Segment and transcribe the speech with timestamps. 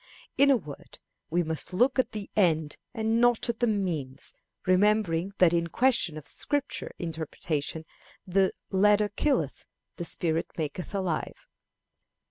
[0.35, 0.97] In a word,
[1.29, 4.33] we must look at the end and not at the means,
[4.65, 7.85] remembering that in questions of Scripture interpretation
[8.25, 9.67] the "letter killeth,
[9.97, 11.47] the spirit maketh alive."